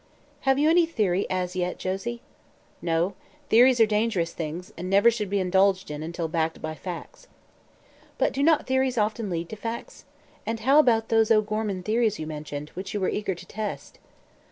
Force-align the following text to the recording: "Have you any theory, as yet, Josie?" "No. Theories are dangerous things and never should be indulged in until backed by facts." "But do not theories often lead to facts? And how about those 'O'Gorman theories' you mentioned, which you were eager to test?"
"Have 0.49 0.57
you 0.57 0.67
any 0.67 0.87
theory, 0.87 1.27
as 1.29 1.55
yet, 1.55 1.77
Josie?" 1.77 2.23
"No. 2.81 3.13
Theories 3.49 3.79
are 3.79 3.85
dangerous 3.85 4.33
things 4.33 4.73
and 4.75 4.89
never 4.89 5.11
should 5.11 5.29
be 5.29 5.39
indulged 5.39 5.91
in 5.91 6.01
until 6.01 6.27
backed 6.27 6.59
by 6.59 6.73
facts." 6.73 7.27
"But 8.17 8.33
do 8.33 8.41
not 8.41 8.65
theories 8.65 8.97
often 8.97 9.29
lead 9.29 9.47
to 9.49 9.55
facts? 9.55 10.05
And 10.43 10.61
how 10.61 10.79
about 10.79 11.09
those 11.09 11.29
'O'Gorman 11.29 11.83
theories' 11.83 12.17
you 12.17 12.25
mentioned, 12.25 12.69
which 12.69 12.95
you 12.95 12.99
were 12.99 13.09
eager 13.09 13.35
to 13.35 13.45
test?" 13.45 13.99